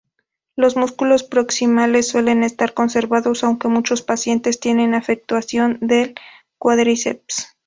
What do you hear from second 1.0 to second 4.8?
proximales suelen estar conservados, aunque muchos pacientes